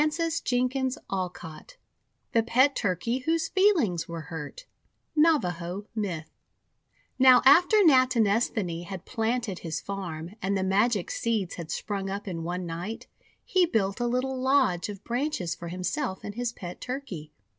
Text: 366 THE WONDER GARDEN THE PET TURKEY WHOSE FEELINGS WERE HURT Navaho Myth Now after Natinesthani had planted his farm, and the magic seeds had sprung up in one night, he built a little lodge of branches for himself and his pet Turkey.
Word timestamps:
366 0.01 0.49
THE 0.49 1.15
WONDER 1.15 1.31
GARDEN 1.39 1.67
THE 2.31 2.41
PET 2.41 2.75
TURKEY 2.75 3.19
WHOSE 3.19 3.49
FEELINGS 3.49 4.07
WERE 4.07 4.21
HURT 4.21 4.65
Navaho 5.15 5.85
Myth 5.93 6.31
Now 7.19 7.43
after 7.45 7.77
Natinesthani 7.85 8.85
had 8.85 9.05
planted 9.05 9.59
his 9.59 9.79
farm, 9.79 10.31
and 10.41 10.57
the 10.57 10.63
magic 10.63 11.11
seeds 11.11 11.53
had 11.53 11.69
sprung 11.69 12.09
up 12.09 12.27
in 12.27 12.41
one 12.43 12.65
night, 12.65 13.05
he 13.45 13.67
built 13.67 13.99
a 13.99 14.07
little 14.07 14.41
lodge 14.41 14.89
of 14.89 15.03
branches 15.03 15.53
for 15.53 15.67
himself 15.67 16.21
and 16.23 16.33
his 16.33 16.51
pet 16.51 16.81
Turkey. 16.81 17.31